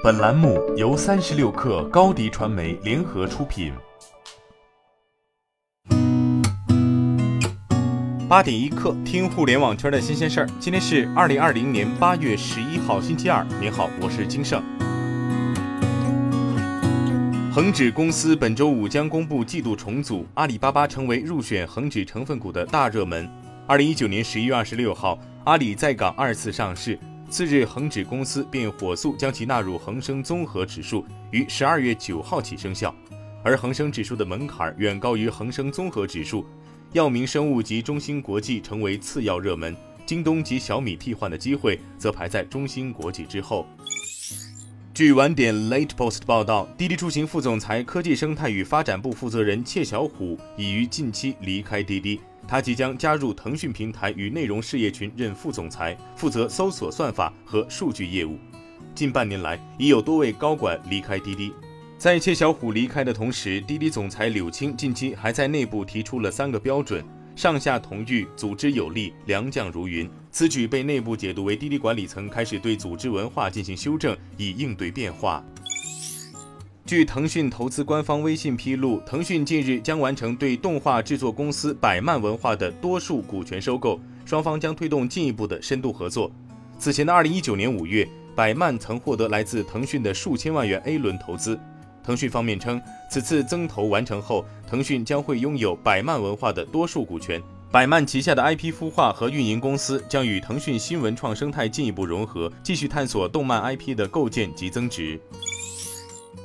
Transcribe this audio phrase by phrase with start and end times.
[0.00, 3.72] 本栏目由三十六氪高低传媒联合出品。
[8.28, 10.48] 八点一刻，听互联网圈的新鲜事儿。
[10.60, 13.44] 今天是二零二零年八月十一号，星期二。
[13.60, 14.62] 您好，我是金盛。
[17.52, 23.28] 恒指公司本周五将公布季度重组，阿里巴巴成为入选恒指成分股的大热门。
[23.66, 26.96] 二零一九年十一月二十六号，阿里在港二次上市。
[27.30, 32.94] 次日，恒指公司便火速将其纳入恒生综合指数，于十二月九号起生效。
[33.44, 36.44] 而恒生指数的门槛远高于恒生综合指数，
[36.92, 43.66] 药明生物及中芯国际成为次要热门，京东及小米替换的机会则排在中芯国际之后。
[44.92, 52.20] 据晚点 Late Post 报道，滴滴出行副总裁、科技生态与发展部负责人切小虎已于近期离开滴滴。
[52.48, 58.38] 他即将加入腾讯平台与内容事业群任副总裁，负责搜索算法和数据业务。
[58.94, 61.52] 近半年来，已有多位高管离开滴滴。
[61.98, 67.04] 在切小虎离开的同时，滴滴总裁柳青近期还在内部提出了三个标准：
[67.36, 70.08] 上下同欲，组织有力，良将如云。
[70.30, 75.44] 此举被内部解读为滴滴管理层开始对组织文化进行修正，以应对变化。
[76.88, 86.32] 据腾讯投资官方微信披露，腾讯近日将完成对动画制作公司百漫文化的多数股权收购，双方将推动进一步的深度合作。
[86.78, 91.60] 此前的二零一九年五月，百漫曾获得来自腾讯的数千万元 A 轮投资。
[92.02, 97.38] 腾讯方面称，此次增投完成后，腾讯将会拥有百漫文化的多数股权，
[97.70, 105.20] 百漫旗下的 IP 孵化和运营公司将与腾讯新文创生态进一步融合，继续探索动漫 IP 的构建及增值。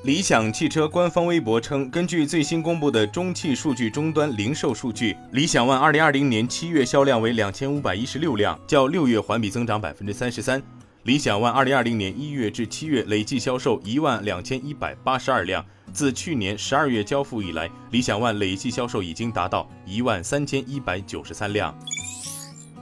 [0.04, 10.62] 理想汽车官方微博称，根据最新公布的中汽数据终端零售数据，理想 ONE 二零二零年七月销量为两千五百一十六辆，较六月环比增长百分之三十三。
[11.04, 21.73] 理想 ONE 二零二零年一月至七月累计销售一万两千一百八十二辆，自去年十二月交付以来，理想 ONE 累计销售已经达到一万三千一百九十三辆。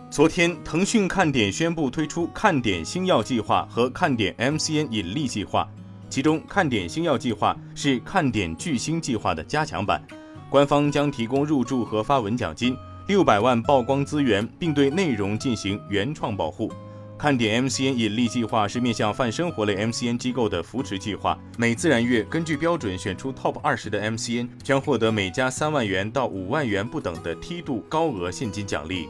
[0.10, 5.70] 昨天，腾讯看点宣布推出看点星耀计划和看点 MCN 引力计划。
[6.12, 10.04] 其中，看点星耀计划是看点巨星计划的加强版，
[10.50, 12.76] 官方将提供入驻和发文奖金
[13.08, 16.70] 六百万曝光资源，并对内容进行原创保护。
[17.18, 29.08] 看点 MCN 引力计划是面向泛生活类 MCN 机构的扶持计划，每自然月根据标准选出 TOP 二十的 MCN，将获得每家三万元到五万元不等的梯度高额现金奖励。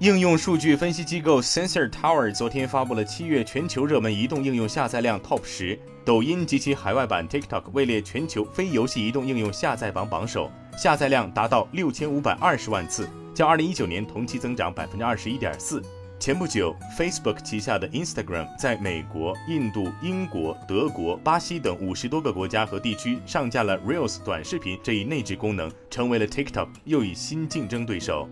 [0.00, 15.82] 应用数据分析机构 Sensor Tower 昨天发布了七月全球热门移动应用下载量 TOP 十，抖音及其海外版 TikTok 位列全球非游戏移动应用下载榜榜首，下载量达到六千五百二十万次，较二零一九年同期增长百分之二十一点四。
[16.18, 28.26] 前不久，Facebook 旗下的 Instagram 在美国、印度、英国、德国、巴西等五十多个国家和地区上架了 Reels 短视频这一内置功能，成为了 TikTok 又一新竞争对手。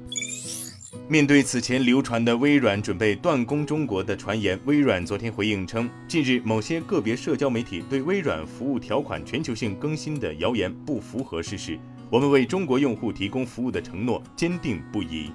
[1.11, 11.79] 面对此前流传的微软准备断供中国的传言，微软昨天回应称，近日某些个别社交媒体对微软服务条款全球性更新的谣言不符合事实，
[12.11, 15.33] 我们为中国用户提供服务的承诺坚定不移。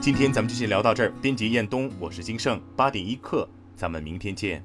[0.00, 3.46] 今天咱们就先聊到这儿，编辑彦东，我是金盛，八点一刻，
[3.76, 4.64] 咱们明天见。